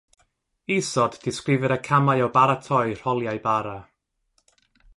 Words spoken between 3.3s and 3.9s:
bara.